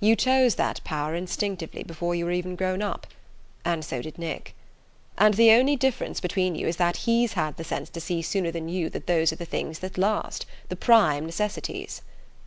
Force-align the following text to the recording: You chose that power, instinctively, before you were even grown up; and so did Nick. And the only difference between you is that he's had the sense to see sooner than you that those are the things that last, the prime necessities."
You 0.00 0.16
chose 0.16 0.54
that 0.54 0.80
power, 0.84 1.14
instinctively, 1.14 1.82
before 1.82 2.14
you 2.14 2.24
were 2.24 2.30
even 2.32 2.56
grown 2.56 2.80
up; 2.80 3.06
and 3.62 3.84
so 3.84 4.00
did 4.00 4.16
Nick. 4.16 4.54
And 5.18 5.34
the 5.34 5.50
only 5.52 5.76
difference 5.76 6.18
between 6.18 6.54
you 6.54 6.66
is 6.66 6.76
that 6.76 7.04
he's 7.06 7.34
had 7.34 7.58
the 7.58 7.62
sense 7.62 7.90
to 7.90 8.00
see 8.00 8.22
sooner 8.22 8.50
than 8.50 8.70
you 8.70 8.88
that 8.88 9.06
those 9.06 9.34
are 9.34 9.36
the 9.36 9.44
things 9.44 9.80
that 9.80 9.98
last, 9.98 10.46
the 10.70 10.76
prime 10.76 11.26
necessities." 11.26 12.00